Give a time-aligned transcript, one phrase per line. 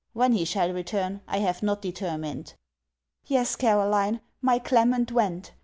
[0.13, 2.55] When he shall return, I have not determined.'
[3.27, 5.53] Yes, Caroline, my Clement went.